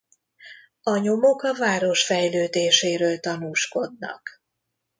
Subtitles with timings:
[0.81, 4.41] A nyomok a város fejlődéséről tanúskodnak.